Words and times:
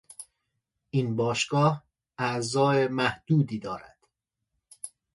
این 0.89 1.15
باشگاه 1.15 1.83
اعضا 2.17 2.87
معدودی 2.87 3.59
دارد. 3.59 3.97